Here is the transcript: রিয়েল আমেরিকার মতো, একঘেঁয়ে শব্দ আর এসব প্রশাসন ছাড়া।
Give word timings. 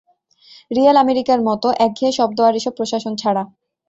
রিয়েল 0.71 0.97
আমেরিকার 0.97 1.39
মতো, 1.49 1.67
একঘেঁয়ে 1.85 2.17
শব্দ 2.19 2.37
আর 2.47 2.53
এসব 2.59 2.73
প্রশাসন 2.77 3.13
ছাড়া। 3.21 3.43